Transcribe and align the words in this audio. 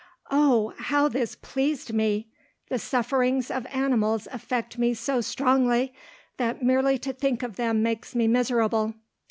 Oh! 0.31 0.73
how 0.79 1.07
this 1.09 1.35
pleased 1.35 1.93
me. 1.93 2.31
The 2.69 2.79
sufferings 2.79 3.51
of 3.51 3.67
animals 3.67 4.27
affect 4.31 4.79
me 4.79 4.95
so 4.95 5.21
strongly, 5.21 5.93
that 6.37 6.63
merely 6.63 6.97
to 6.97 7.13
think 7.13 7.43
of 7.43 7.55
them 7.55 7.83
makes 7.83 8.15
me 8.15 8.27
miserable. 8.27 8.95